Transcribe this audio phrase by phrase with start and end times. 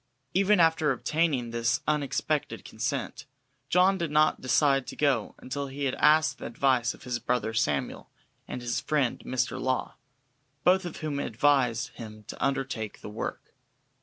[0.33, 3.27] Even after obtaining this unexpected consent,
[3.69, 7.53] John did not decide to go until he had asked the advice of his brother
[7.53, 8.09] Samuel
[8.47, 9.61] and his friend Mr.
[9.61, 9.93] Law,
[10.63, 13.53] both of whom advised him to undertake the work.